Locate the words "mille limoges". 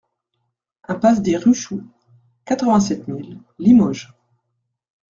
3.07-4.11